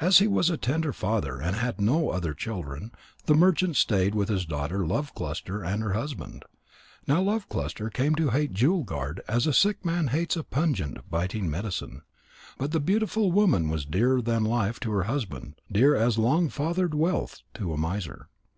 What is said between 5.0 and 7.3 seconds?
cluster and her husband. Now